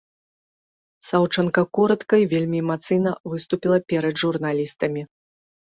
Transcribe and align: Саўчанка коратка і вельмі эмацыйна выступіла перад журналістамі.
Саўчанка 1.09 1.61
коратка 1.79 2.15
і 2.23 2.27
вельмі 2.33 2.57
эмацыйна 2.63 3.11
выступіла 3.35 3.77
перад 3.95 4.15
журналістамі. 4.25 5.01